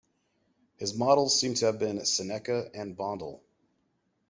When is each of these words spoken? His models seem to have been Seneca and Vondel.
His 0.77 0.95
models 0.97 1.39
seem 1.39 1.53
to 1.53 1.67
have 1.67 1.77
been 1.77 2.03
Seneca 2.07 2.71
and 2.73 2.97
Vondel. 2.97 3.41